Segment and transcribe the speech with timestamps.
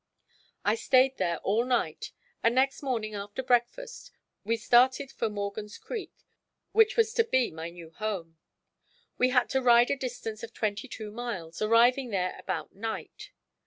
[0.65, 2.11] I stayed there all night
[2.41, 4.09] and next morning after breakfast
[4.43, 6.11] we started for Morgan's Creek,
[6.71, 8.39] which was to be my new home.
[9.19, 13.29] We had to ride a distance of twenty two miles, arriving there about night.